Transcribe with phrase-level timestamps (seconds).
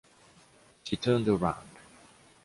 [0.83, 1.69] She turned around.